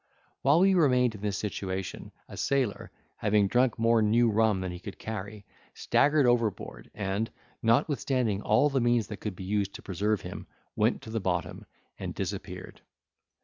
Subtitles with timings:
[0.41, 4.79] While we remained in this situation, a sailor, having drunk more new rum than he
[4.79, 7.29] could carry, staggered over board, and,
[7.61, 11.67] notwithstanding all the means that could be used to preserve him, went to the bottom,
[11.99, 12.81] and disappeared.